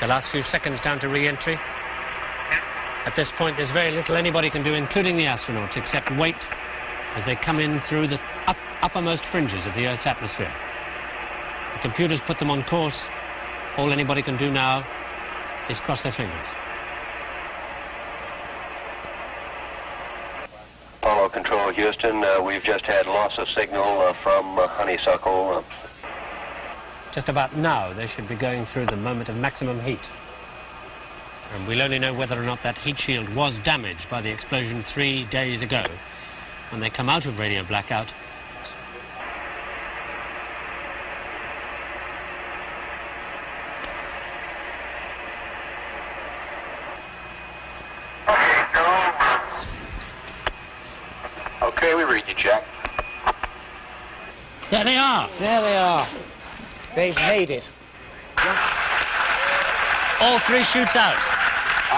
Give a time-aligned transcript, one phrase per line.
[0.00, 1.60] The last few seconds down to re-entry.
[3.04, 6.48] At this point, there's very little anybody can do, including the astronauts, except wait
[7.14, 10.50] as they come in through the up, uppermost fringes of the Earth's atmosphere.
[11.74, 13.04] The computers put them on course.
[13.76, 14.86] All anybody can do now
[15.68, 16.46] is cross their fingers.
[21.02, 25.62] Apollo Control Houston, uh, we've just had loss of signal uh, from uh, Honeysuckle.
[27.12, 29.98] Just about now, they should be going through the moment of maximum heat.
[31.52, 34.84] And we'll only know whether or not that heat shield was damaged by the explosion
[34.84, 35.84] three days ago
[36.70, 38.12] when they come out of radio blackout.
[51.60, 52.64] Okay, we read you, Jack.
[54.70, 55.28] There they are.
[55.40, 56.06] There they are.
[57.00, 57.64] They've made it.
[60.20, 61.16] All three chutes out.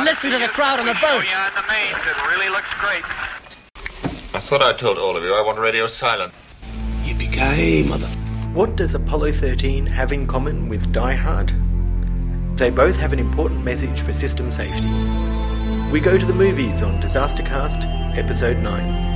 [0.04, 1.24] Listen to the crowd on the boat.
[1.24, 1.96] Yeah, in the mains.
[2.06, 3.02] It really looks great.
[4.32, 6.32] I thought I told all of you I want radio silent.
[7.02, 8.06] Yippee-ki-yay, mother.
[8.54, 11.52] What does Apollo 13 have in common with Die Hard?
[12.56, 14.86] They both have an important message for system safety.
[15.90, 19.11] We go to the movies on Disastercast, Episode 9.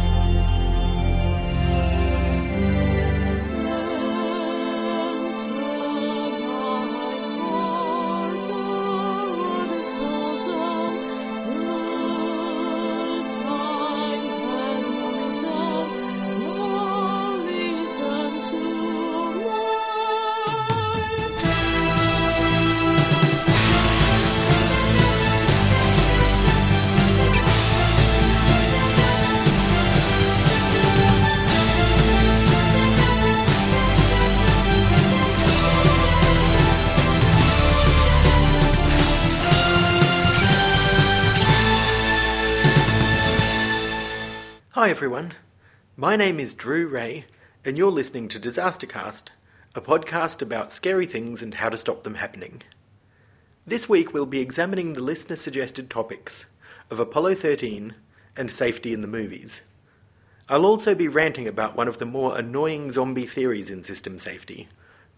[44.97, 45.35] Everyone,
[45.95, 47.27] my name is Drew Rae,
[47.67, 49.25] and you're listening to Disastercast,
[49.75, 52.63] a podcast about scary things and how to stop them happening.
[53.67, 56.47] This week we'll be examining the listener suggested topics
[56.91, 57.95] of Apollo 13
[58.39, 59.61] and safety in the movies.
[60.49, 64.67] I'll also be ranting about one of the more annoying zombie theories in system safety,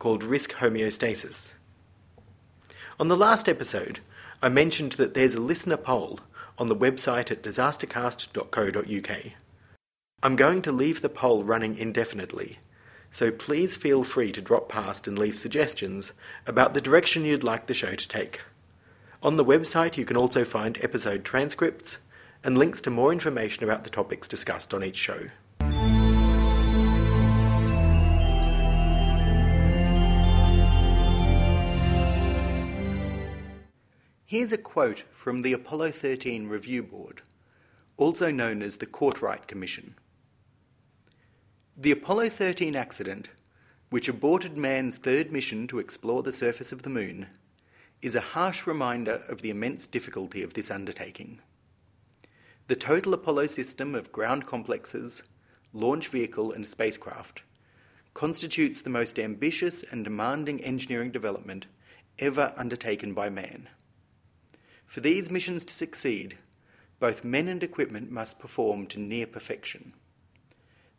[0.01, 1.55] called risk homeostasis.
[2.99, 4.01] On the last episode,
[4.43, 6.19] I mentioned that there's a listener poll
[6.59, 9.35] on the website at disastercast.co.uk.
[10.21, 12.59] I'm going to leave the poll running indefinitely,
[13.09, 16.13] so please feel free to drop past and leave suggestions
[16.45, 18.41] about the direction you'd like the show to take.
[19.23, 22.01] On the website, you can also find episode transcripts
[22.43, 25.29] and links to more information about the topics discussed on each show.
[34.27, 37.23] Here's a quote from the Apollo 13 Review Board,
[37.97, 39.95] also known as the Cortright Commission.
[41.81, 43.29] The Apollo 13 accident,
[43.89, 47.29] which aborted man's third mission to explore the surface of the moon,
[48.03, 51.39] is a harsh reminder of the immense difficulty of this undertaking.
[52.67, 55.23] The total Apollo system of ground complexes,
[55.73, 57.43] launch vehicle, and spacecraft
[58.13, 61.67] constitutes the most ambitious and demanding engineering development
[62.19, 63.69] ever undertaken by man.
[64.85, 66.39] For these missions to succeed,
[66.99, 69.93] both men and equipment must perform to near perfection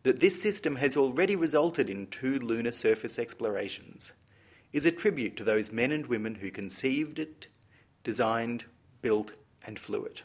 [0.04, 4.14] that this system has already resulted in two lunar surface explorations
[4.72, 7.48] is a tribute to those men and women who conceived it,
[8.04, 8.66] designed,
[9.02, 9.34] built,
[9.66, 10.24] and flew it.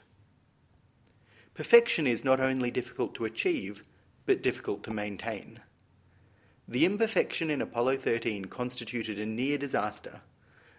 [1.54, 3.82] Perfection is not only difficult to achieve,
[4.26, 5.60] but difficult to maintain.
[6.66, 10.20] The imperfection in Apollo 13 constituted a near disaster,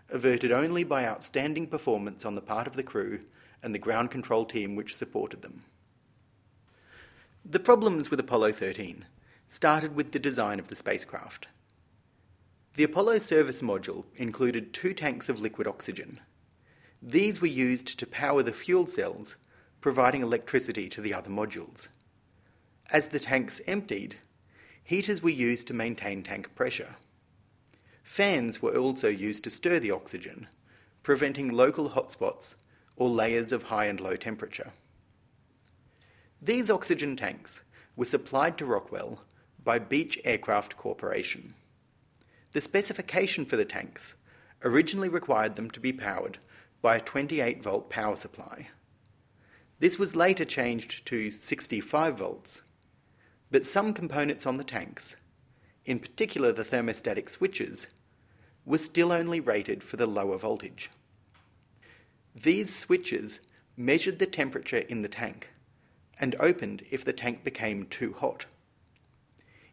[0.10, 3.20] averted only by outstanding performance on the part of the crew
[3.64, 5.62] and the ground control team which supported them.
[7.48, 9.06] The problems with Apollo 13
[9.48, 11.48] started with the design of the spacecraft.
[12.74, 16.20] The Apollo service module included two tanks of liquid oxygen.
[17.04, 19.36] These were used to power the fuel cells,
[19.80, 21.90] providing electricity to the other modules.
[22.92, 24.16] As the tanks emptied,
[24.84, 26.96] heaters were used to maintain tank pressure.
[28.02, 30.48] Fans were also used to stir the oxygen,
[31.04, 32.56] preventing local hotspots
[32.96, 34.72] or layers of high and low temperature.
[36.46, 37.64] These oxygen tanks
[37.96, 39.22] were supplied to Rockwell
[39.64, 41.56] by Beech Aircraft Corporation.
[42.52, 44.16] The specification for the tanks
[44.64, 46.38] originally required them to be powered
[46.84, 48.68] by a 28 volt power supply.
[49.80, 52.62] This was later changed to 65 volts,
[53.50, 55.16] but some components on the tanks,
[55.84, 57.88] in particular the thermostatic switches,
[58.68, 60.92] were still only rated for the lower voltage.
[62.36, 63.40] These switches
[63.76, 65.50] measured the temperature in the tank
[66.20, 68.46] and opened if the tank became too hot.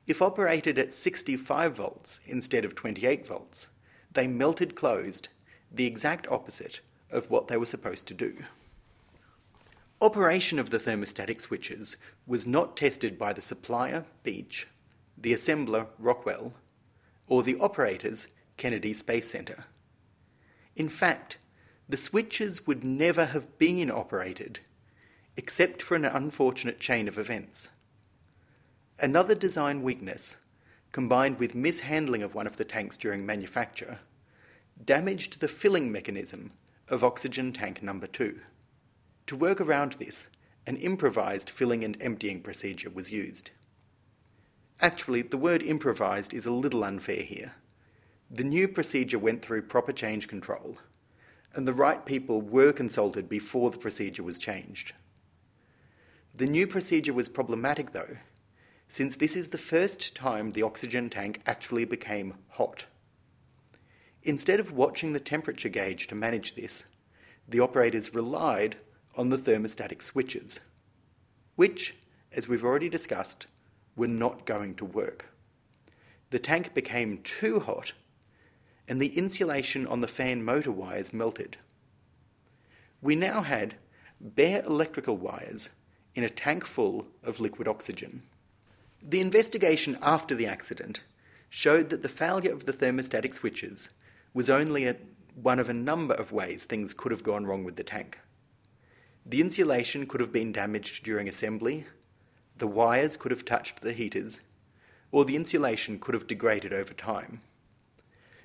[0.07, 3.69] If operated at 65 volts instead of 28 volts,
[4.13, 5.29] they melted closed,
[5.71, 6.81] the exact opposite
[7.11, 8.37] of what they were supposed to do.
[10.01, 11.97] Operation of the thermostatic switches
[12.27, 14.67] was not tested by the supplier, Beech,
[15.17, 16.55] the assembler, Rockwell,
[17.29, 19.67] or the operators, Kennedy Space Center.
[20.75, 21.39] In fact,
[21.89, 24.61] the switches would never have been operated
[25.37, 27.71] except for an unfortunate chain of events.
[28.99, 30.39] Another design weakness,
[30.93, 33.99] combined with mishandling of one of the tanks during manufacture,
[34.85, 36.53] damaged the filling mechanism
[36.89, 38.41] of oxygen tank number two.
[39.27, 40.29] To work around this,
[40.67, 43.51] an improvised filling and emptying procedure was used.
[44.81, 47.55] Actually, the word improvised is a little unfair here.
[48.31, 50.77] The new procedure went through proper change control,
[51.55, 54.93] and the right people were consulted before the procedure was changed.
[56.35, 58.17] The new procedure was problematic though,
[58.89, 62.87] since this is the first time the oxygen tank actually became hot.
[64.23, 66.87] Instead of watching the temperature gauge to manage this,
[67.47, 68.77] the operators relied
[69.15, 70.61] on the thermostatic switches,
[71.57, 71.97] which,
[72.33, 73.47] as we've already discussed,
[73.95, 75.35] were not going to work.
[76.31, 77.93] The tank became too hot,
[78.89, 81.59] and the insulation on the fan motor wires melted.
[83.03, 83.75] We now had
[84.19, 85.69] bare electrical wires
[86.15, 88.23] in a tank full of liquid oxygen.
[89.03, 91.01] The investigation after the accident
[91.49, 93.91] showed that the failure of the thermostatic switches
[94.35, 94.97] was only a,
[95.35, 98.19] one of a number of ways things could have gone wrong with the tank.
[99.25, 101.87] The insulation could have been damaged during assembly,
[102.57, 104.41] the wires could have touched the heaters,
[105.11, 107.41] or the insulation could have degraded over time.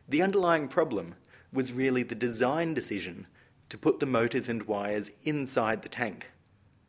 [0.07, 1.15] The underlying problem
[1.51, 3.27] was really the design decision
[3.69, 6.31] to put the motors and wires inside the tank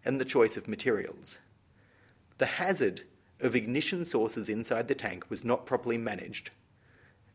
[0.08, 1.38] and the choice of materials.
[2.38, 3.02] The hazard
[3.40, 6.50] of ignition sources inside the tank was not properly managed,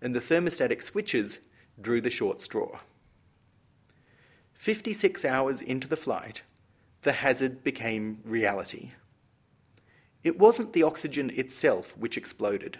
[0.01, 1.39] and the thermostatic switches
[1.79, 2.79] drew the short straw.
[4.55, 6.41] 56 hours into the flight,
[7.03, 8.93] the hazard became reality.
[10.23, 12.79] It wasn't the oxygen itself which exploded.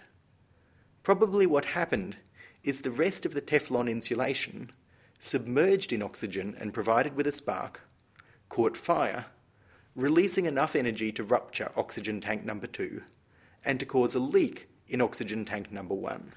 [1.04, 2.18] Probably what happened
[2.64, 4.72] is the rest of the Teflon insulation,
[5.20, 7.82] submerged in oxygen and provided with a spark,
[8.50, 9.26] caught fire
[9.96, 13.02] releasing enough energy to rupture oxygen tank number two
[13.64, 16.34] and to cause a leak in oxygen tank number one.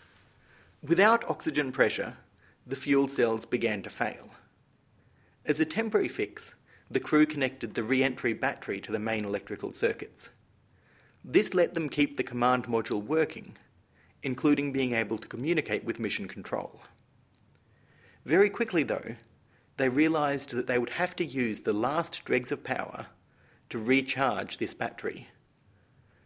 [0.83, 2.17] Without oxygen pressure,
[2.67, 4.35] the fuel cells began to fail.
[5.45, 6.55] As a temporary fix,
[6.91, 10.31] the crew connected the re entry battery to the main electrical circuits.
[11.25, 13.57] This let them keep the command module working,
[14.23, 16.81] including being able to communicate with mission control.
[18.25, 19.17] Very quickly, though,
[19.77, 23.07] they realized that they would have to use the last dregs of power
[23.71, 25.29] to recharge this battery.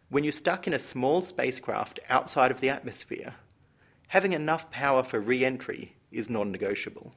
[0.09, 3.35] When you're stuck in a small spacecraft outside of the atmosphere,
[4.09, 7.15] having enough power for re entry is non negotiable.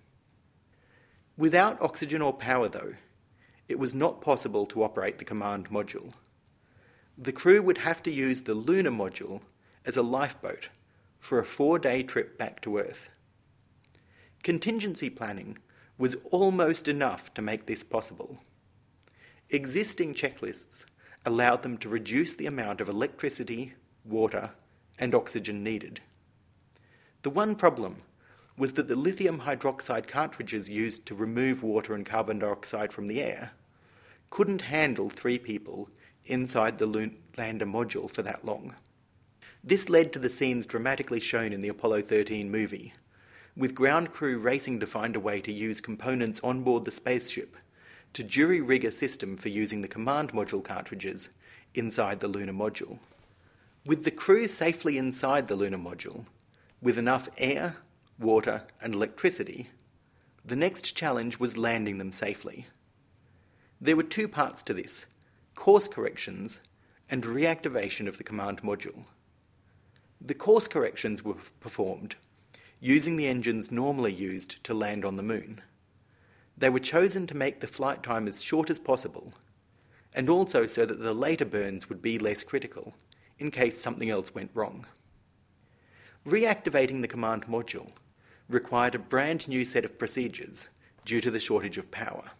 [1.36, 2.94] Without oxygen or power, though,
[3.68, 6.14] it was not possible to operate the command module.
[7.18, 9.42] The crew would have to use the lunar module
[9.86, 10.70] as a lifeboat
[11.20, 13.10] for a four day trip back to Earth.
[14.44, 15.58] Contingency planning
[15.98, 18.40] was almost enough to make this possible.
[19.54, 20.88] Existing checklists
[21.28, 24.50] allowed them to reduce the amount of electricity, water,
[24.98, 26.02] and oxygen needed.
[27.22, 27.98] The one problem
[28.58, 33.22] was that the lithium hydroxide cartridges used to remove water and carbon dioxide from the
[33.22, 33.52] air
[34.32, 35.88] couldn't handle three people
[36.26, 38.74] inside the lander module for that long.
[39.64, 42.96] This led to the scenes dramatically shown in the Apollo 13 movie,
[43.56, 47.56] with ground crew racing to find a way to use components on board the spaceship
[48.14, 51.30] to jury rig a system for using the command module cartridges
[51.74, 53.00] inside the lunar module.
[53.86, 56.26] With the crew safely inside the lunar module,
[56.82, 57.78] with enough air,
[58.20, 59.70] water, and electricity,
[60.46, 62.68] the next challenge was landing them safely.
[63.82, 65.06] There were two parts to this
[65.56, 66.62] course corrections
[67.10, 69.06] and reactivation of the command module.
[70.20, 72.16] The course corrections were performed
[72.80, 75.62] using the engines normally used to land on the moon.
[76.58, 79.34] They were chosen to make the flight time as short as possible,
[80.14, 82.94] and also so that the later burns would be less critical,
[83.40, 84.86] in case something else went wrong.
[86.26, 87.92] Reactivating the command module
[88.48, 90.70] required a brand new set of procedures
[91.06, 92.32] due to the shortage of power.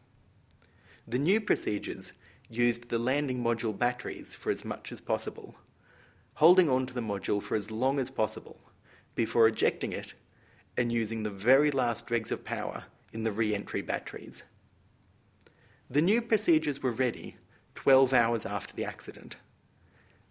[1.08, 2.14] The new procedures
[2.50, 5.56] used the landing module batteries for as much as possible,
[6.36, 8.62] holding on to the module for as long as possible
[9.16, 10.14] before ejecting it
[10.78, 14.44] and using the very last dregs of power in the re entry batteries.
[15.90, 17.38] The new procedures were ready
[17.76, 19.38] 12 hours after the accident.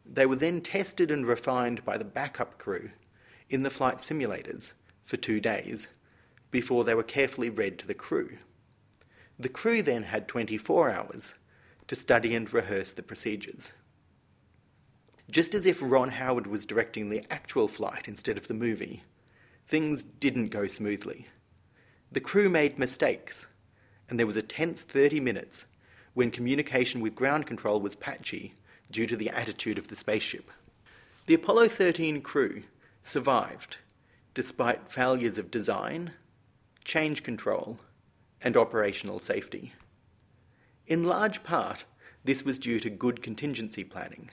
[0.04, 2.90] They were then tested and refined by the backup crew
[3.48, 4.72] in the flight simulators
[5.04, 5.88] for two days
[6.50, 8.38] before they were carefully read to the crew.
[9.38, 11.34] The crew then had 24 hours
[11.88, 13.72] to study and rehearse the procedures.
[15.30, 19.02] Just as if Ron Howard was directing the actual flight instead of the movie,
[19.66, 21.26] things didn't go smoothly.
[22.12, 23.46] The crew made mistakes,
[24.06, 25.64] and there was a tense 30 minutes
[26.12, 28.52] when communication with ground control was patchy
[28.90, 30.50] due to the attitude of the spaceship.
[31.24, 32.64] The Apollo 13 crew
[33.02, 33.78] survived
[34.34, 36.12] despite failures of design,
[36.84, 37.80] change control,
[38.42, 39.72] and operational safety.
[40.86, 41.86] In large part,
[42.24, 44.30] this was due to good contingency planning,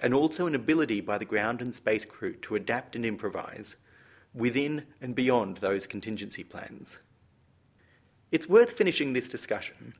[0.00, 3.76] and also an ability by the ground and space crew to adapt and improvise
[4.34, 6.98] within and beyond those contingency plans.
[8.30, 9.94] It's worth finishing this discussion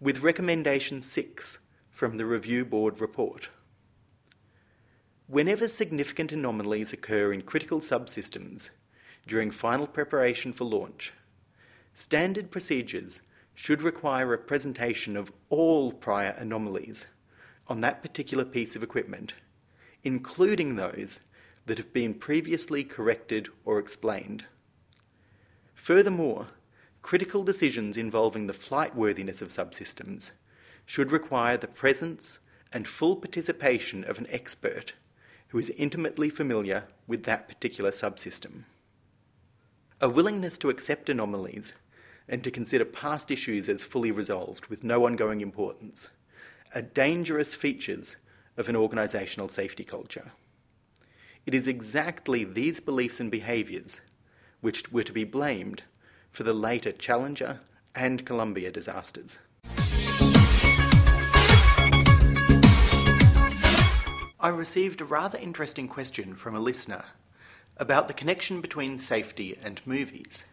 [0.00, 1.58] with Recommendation 6
[1.90, 3.48] from the Review Board report.
[5.26, 8.70] Whenever significant anomalies occur in critical subsystems
[9.26, 11.12] during final preparation for launch,
[11.92, 13.20] standard procedures
[13.54, 17.08] should require a presentation of all prior anomalies
[17.66, 19.34] on that particular piece of equipment,
[20.02, 21.20] including those
[21.68, 24.44] that have been previously corrected or explained.
[25.74, 26.48] Furthermore,
[27.02, 30.32] critical decisions involving the flight worthiness of subsystems
[30.84, 32.40] should require the presence
[32.72, 34.94] and full participation of an expert
[35.48, 38.64] who is intimately familiar with that particular subsystem.
[40.00, 41.74] A willingness to accept anomalies
[42.28, 46.10] and to consider past issues as fully resolved with no ongoing importance
[46.74, 48.16] are dangerous features
[48.56, 50.32] of an organisational safety culture.
[51.48, 54.02] It is exactly these beliefs and behaviours
[54.60, 55.82] which were to be blamed
[56.30, 57.60] for the later Challenger
[57.94, 59.38] and Columbia disasters.
[64.38, 67.06] I received a rather interesting question from a listener
[67.78, 70.44] about the connection between safety and movies.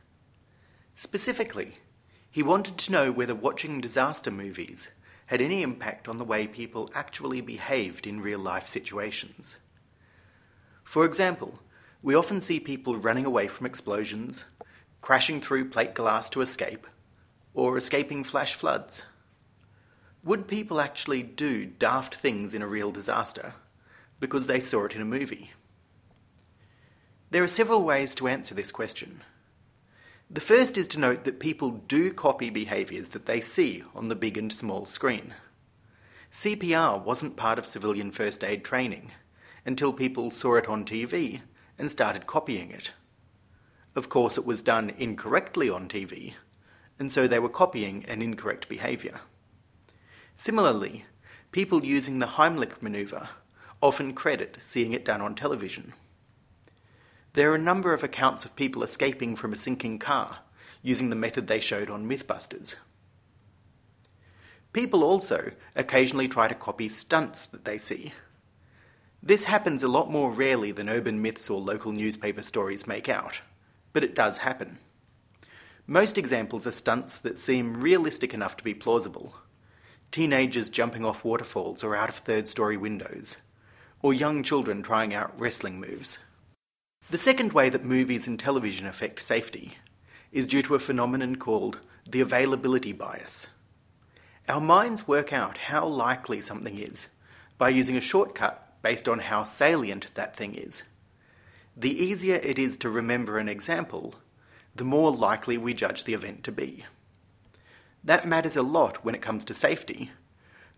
[0.96, 1.74] Specifically,
[2.32, 4.92] he wanted to know whether watching disaster movies
[5.26, 9.58] had any impact on the way people actually behaved in real life situations.
[10.86, 11.60] For example,
[12.02, 14.46] we often see people running away from explosions,
[15.02, 16.88] crashing through plate glass to escape,
[17.54, 19.04] or escaping flash floods.
[20.24, 23.56] Would people actually do daft things in a real disaster
[24.20, 25.52] because they saw it in a movie?
[27.32, 29.22] There are several ways to answer this question.
[30.30, 34.16] The first is to note that people do copy behaviours that they see on the
[34.16, 35.34] big and small screen.
[36.32, 39.12] CPR wasn't part of civilian first aid training
[39.66, 41.42] until people saw it on TV
[41.78, 42.92] and started copying it.
[43.96, 46.34] Of course, it was done incorrectly on TV,
[47.00, 49.22] and so they were copying an incorrect behaviour.
[50.36, 51.06] Similarly,
[51.52, 53.30] people using the Heimlich manoeuvre
[53.82, 55.94] often credit seeing it done on television.
[57.34, 60.40] There are a number of accounts of people escaping from a sinking car
[60.82, 62.76] using the method they showed on Mythbusters.
[64.72, 68.14] People also occasionally try to copy stunts that they see.
[69.28, 73.42] This happens a lot more rarely than urban myths or local newspaper stories make out,
[73.92, 74.78] but it does happen.
[75.88, 79.36] Most examples are stunts that seem realistic enough to be plausible.
[80.12, 83.38] Teenagers jumping off waterfalls or out of third story windows,
[84.00, 86.20] or young children trying out wrestling moves.
[87.10, 89.80] The second way that movies and television affect safety
[90.32, 93.48] is due to a phenomenon called the availability bias.
[94.48, 97.08] Our minds work out how likely something is
[97.58, 100.84] by using a shortcut based on how salient that thing is.
[101.76, 104.16] The easier it is to remember an example,
[104.76, 106.86] the more likely we judge the event to be.
[108.04, 110.12] That matters a lot when it comes to safety,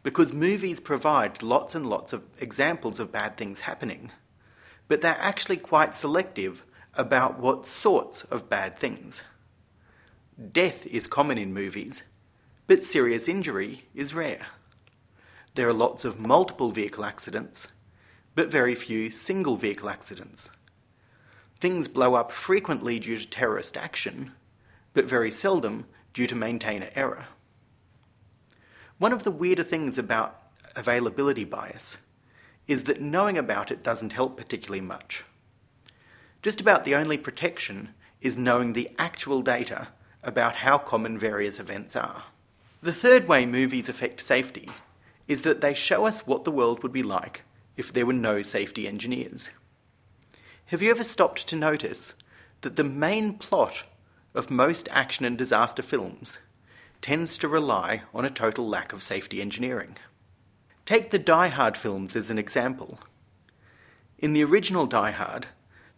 [0.03, 4.11] because movies provide lots and lots of examples of bad things happening
[4.87, 9.23] but they're actually quite selective about what sorts of bad things.
[10.51, 12.03] Death is common in movies,
[12.67, 14.47] but serious injury is rare.
[15.55, 17.69] There are lots of multiple vehicle accidents,
[18.37, 20.51] but very few single vehicle accidents.
[21.59, 24.31] Things blow up frequently due to terrorist action,
[24.93, 27.25] but very seldom due to maintainer error.
[28.99, 30.39] One of the weirder things about
[30.75, 31.97] availability bias
[32.67, 35.23] is that knowing about it doesn't help particularly much.
[36.43, 39.87] Just about the only protection is knowing the actual data
[40.21, 42.25] about how common various events are.
[42.83, 44.69] The third way movies affect safety
[45.27, 47.41] is that they show us what the world would be like
[47.77, 49.51] if there were no safety engineers.
[50.65, 52.15] Have you ever stopped to notice
[52.61, 53.83] that the main plot
[54.33, 56.39] of most action and disaster films
[57.01, 59.97] tends to rely on a total lack of safety engineering.
[60.85, 62.99] Take the Die Hard films as an example.
[64.19, 65.47] In the original Die Hard,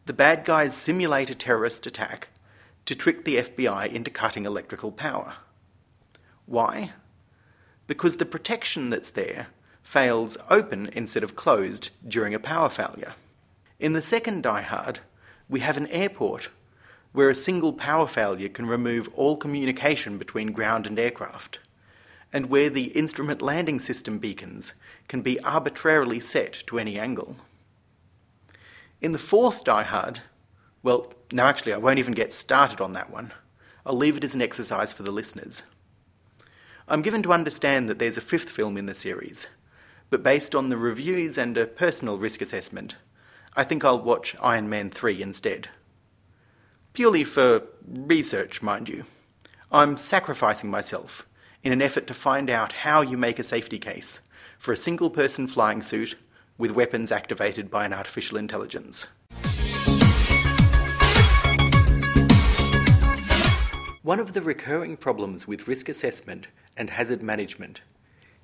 [0.06, 2.30] the bad guys simulate a terrorist attack
[2.86, 5.36] to trick the FBI into cutting electrical power.
[6.46, 6.94] Why?
[7.88, 9.48] Because the protection that's there
[9.84, 13.14] fails open instead of closed during a power failure.
[13.80, 15.00] In the second Die Hard,
[15.48, 16.50] we have an airport
[17.12, 21.60] where a single power failure can remove all communication between ground and aircraft,
[22.32, 24.74] and where the instrument landing system beacons
[25.08, 27.36] can be arbitrarily set to any angle.
[29.02, 30.22] In the fourth Die Hard,
[30.84, 33.32] well, no, actually, I won't even get started on that one.
[33.86, 35.64] I'll leave it as an exercise for the listeners.
[36.88, 39.48] I'm given to understand that there's a fifth film in the series,
[40.10, 42.96] but based on the reviews and a personal risk assessment,
[43.56, 45.70] I think I'll watch Iron Man 3 instead.
[46.94, 49.06] Purely for research, mind you.
[49.72, 51.28] I'm sacrificing myself
[51.64, 54.22] in an effort to find out how you make a safety case
[54.58, 56.16] for a single person flying suit
[56.58, 59.08] with weapons activated by an artificial intelligence.
[64.02, 67.82] One of the recurring problems with risk assessment and hazard management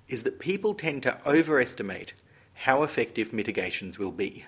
[0.07, 2.13] is that people tend to overestimate
[2.53, 4.45] how effective mitigations will be.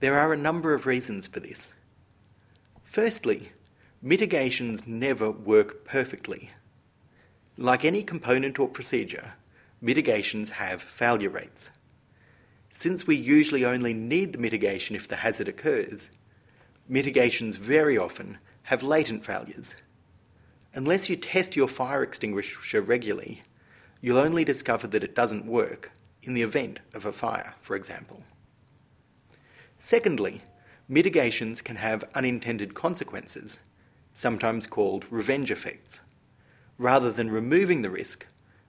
[0.00, 1.74] There are a number of reasons for this.
[2.84, 3.50] Firstly,
[4.00, 6.50] mitigations never work perfectly.
[7.56, 9.34] Like any component or procedure,
[9.80, 11.70] mitigations have failure rates.
[12.70, 16.10] Since we usually only need the mitigation if the hazard occurs,
[16.88, 19.76] mitigations very often have latent failures.
[20.74, 23.42] Unless you test your fire extinguisher regularly,
[24.02, 25.92] you'll only discover that it doesn't work
[26.22, 28.22] in the event of a fire, for example.
[29.78, 30.42] Secondly,
[30.88, 33.60] mitigations can have unintended consequences,
[34.12, 36.02] sometimes called revenge effects.
[36.76, 38.26] Rather than removing the risk,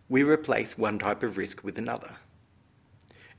[0.08, 2.18] we replace one type of risk with another.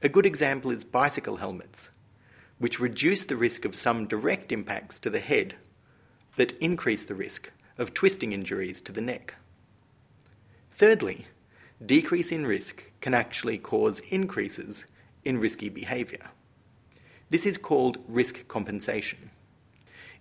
[0.03, 1.91] A good example is bicycle helmets,
[2.59, 5.55] which reduce the risk of some direct impacts to the head,
[6.37, 9.35] but increase the risk of twisting injuries to the neck.
[10.71, 11.27] Thirdly,
[11.87, 14.87] decrease in risk can actually cause increases
[15.25, 16.31] in risky behaviour.
[17.31, 19.31] This is called risk compensation.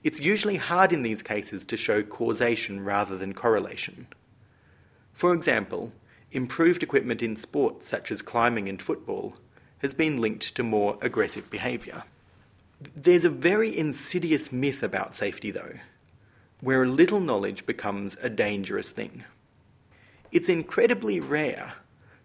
[0.04, 4.08] It's usually hard in these cases to show causation rather than correlation.
[5.14, 5.94] For example,
[6.32, 9.36] improved equipment in sports such as climbing and football
[9.80, 12.04] has been linked to more aggressive behaviour.
[12.96, 15.76] There's a very insidious myth about safety, though,
[16.60, 19.24] where a little knowledge becomes a dangerous thing.
[20.34, 21.76] It's incredibly rare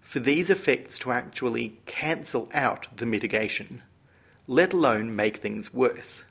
[0.01, 3.83] for these effects to actually cancel out the mitigation
[4.49, 6.25] let alone make things worse.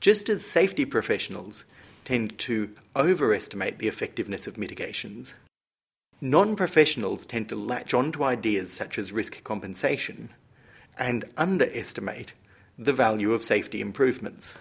[0.00, 1.64] Just as safety professionals
[2.04, 5.34] tend to overestimate the effectiveness of mitigations,
[6.20, 10.28] non professionals tend to latch onto ideas such as risk compensation
[10.98, 12.34] and underestimate
[12.78, 14.54] the value of safety improvements.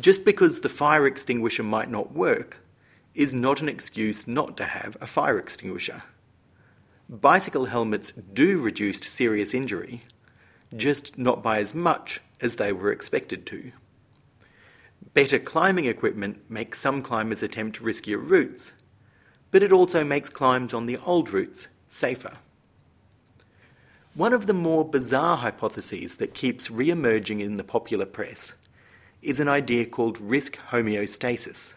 [0.00, 2.58] Just because the fire extinguisher might not work
[3.14, 6.02] is not an excuse not to have a fire extinguisher.
[7.08, 10.02] Bicycle helmets do reduce serious injury,
[10.74, 13.72] just not by as much as they were expected to.
[15.14, 18.72] Better climbing equipment makes some climbers attempt riskier routes,
[19.50, 22.38] but it also makes climbs on the old routes safer.
[24.14, 28.54] One of the more bizarre hypotheses that keeps re emerging in the popular press
[29.20, 31.74] is an idea called risk homeostasis.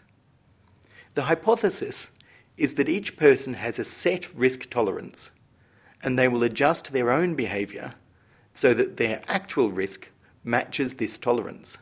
[1.15, 2.12] The hypothesis
[2.58, 5.32] is that each person has a set risk tolerance,
[6.04, 7.93] and they will adjust their own behaviour
[8.51, 10.10] so that their actual risk
[10.43, 11.78] matches this tolerance.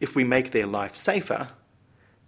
[0.00, 1.48] If we make their life safer,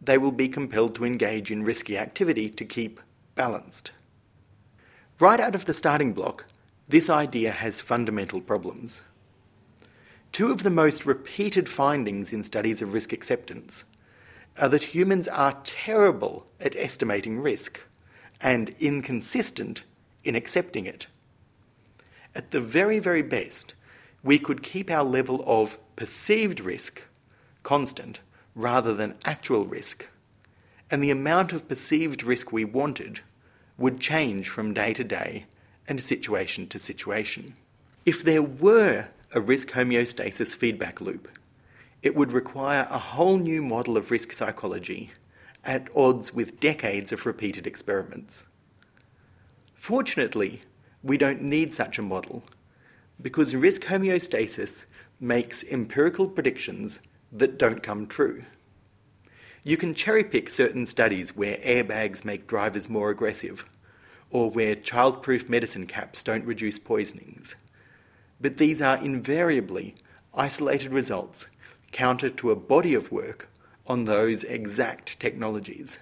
[0.00, 3.00] they will be compelled to engage in risky activity to keep
[3.34, 3.92] balanced.
[5.20, 6.46] Right out of the starting block,
[6.88, 9.02] this idea has fundamental problems.
[10.32, 13.84] Two of the most repeated findings in studies of risk acceptance
[14.58, 17.80] are that humans are terrible at estimating risk
[18.40, 19.82] and inconsistent
[20.24, 21.06] in accepting it.
[22.34, 23.74] At the very, very best,
[24.22, 27.02] we could keep our level of perceived risk
[27.62, 28.20] constant
[28.54, 30.08] rather than actual risk,
[30.90, 33.20] and the amount of perceived risk we wanted
[33.78, 35.44] would change from day to day
[35.88, 37.54] and situation to situation.
[38.04, 41.28] If there were a risk homeostasis feedback loop,
[42.02, 45.10] it would require a whole new model of risk psychology
[45.64, 48.46] at odds with decades of repeated experiments.
[49.74, 50.60] Fortunately,
[51.02, 52.44] we don't need such a model
[53.20, 54.86] because risk homeostasis
[55.18, 57.00] makes empirical predictions
[57.32, 58.44] that don't come true.
[59.64, 63.66] You can cherry pick certain studies where airbags make drivers more aggressive,
[64.30, 67.56] or where childproof medicine caps don't reduce poisonings.
[68.40, 69.94] But these are invariably
[70.34, 71.48] isolated results
[71.96, 73.48] counter to a body of work
[73.86, 75.98] on those exact technologies.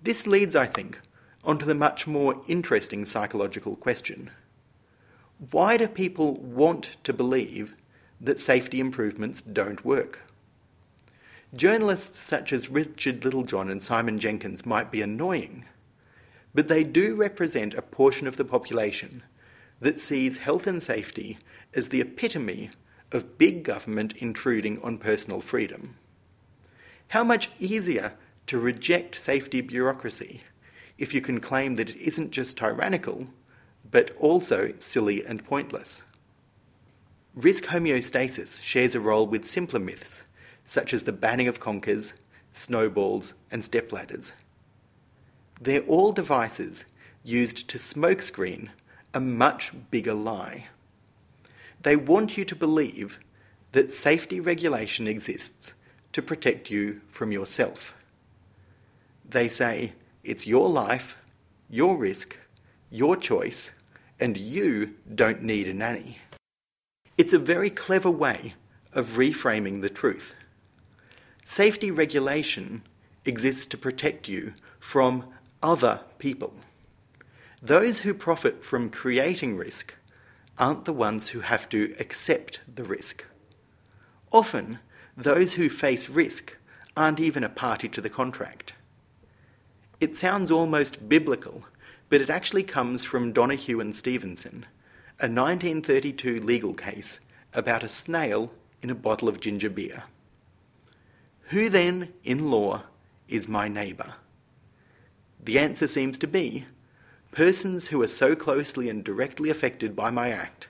[0.00, 1.00] This leads, I think,
[1.42, 4.30] onto the much more interesting psychological question.
[5.50, 7.74] Why do people want to believe
[8.20, 10.22] that safety improvements don't work?
[11.52, 15.64] Journalists such as Richard Littlejohn and Simon Jenkins might be annoying,
[16.54, 19.24] but they do represent a portion of the population
[19.80, 21.36] that sees health and safety
[21.74, 22.70] as the epitome
[23.14, 25.96] of big government intruding on personal freedom.
[27.08, 28.14] How much easier
[28.46, 30.42] to reject safety bureaucracy
[30.98, 33.26] if you can claim that it isn't just tyrannical,
[33.90, 36.02] but also silly and pointless.
[37.34, 40.26] Risk homeostasis shares a role with simpler myths,
[40.64, 42.14] such as the banning of conkers,
[42.52, 44.32] snowballs, and stepladders.
[45.60, 46.84] They're all devices
[47.24, 48.68] used to smokescreen
[49.12, 50.66] a much bigger lie.
[51.84, 53.20] They want you to believe
[53.72, 55.74] that safety regulation exists
[56.12, 57.94] to protect you from yourself.
[59.28, 59.92] They say
[60.22, 61.16] it's your life,
[61.68, 62.38] your risk,
[62.90, 63.72] your choice,
[64.18, 66.18] and you don't need a nanny.
[67.18, 68.54] It's a very clever way
[68.94, 70.34] of reframing the truth.
[71.44, 72.82] Safety regulation
[73.26, 75.26] exists to protect you from
[75.62, 76.54] other people.
[77.60, 79.94] Those who profit from creating risk
[80.58, 83.24] aren't the ones who have to accept the risk.
[84.32, 84.78] Often,
[85.16, 86.56] those who face risk
[86.96, 88.72] aren't even a party to the contract.
[90.00, 91.64] It sounds almost biblical,
[92.08, 94.66] but it actually comes from Donoghue and Stevenson,
[95.20, 97.20] a 1932 legal case
[97.52, 100.02] about a snail in a bottle of ginger beer.
[101.48, 102.82] Who then, in law,
[103.28, 104.14] is my neighbour?
[105.42, 106.66] The answer seems to be
[107.34, 110.68] persons who are so closely and directly affected by my act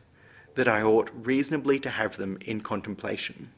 [0.55, 3.51] that I ought reasonably to have them in contemplation.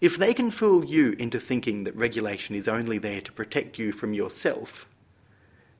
[0.00, 3.92] If they can fool you into thinking that regulation is only there to protect you
[3.92, 4.86] from yourself,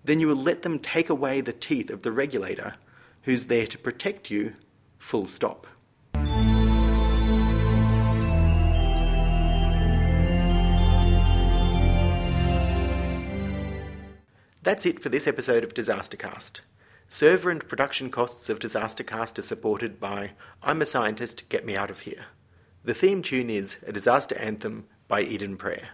[0.05, 2.75] then you will let them take away the teeth of the regulator
[3.23, 4.53] who's there to protect you,
[4.99, 5.67] full stop.
[14.65, 16.61] That's it for this episode of Disastercast.
[17.09, 21.91] Server and production costs of Disastercast are supported by I'm a Scientist, Get Me Out
[21.91, 22.27] of Here.
[22.85, 25.89] The theme tune is A Disaster Anthem by Eden Prayer.